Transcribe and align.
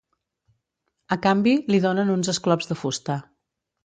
A 1.15 1.17
canvi, 1.25 1.53
li 1.73 1.79
donen 1.83 2.09
uns 2.13 2.31
esclops 2.33 2.71
de 2.73 2.79
fusta. 2.85 3.19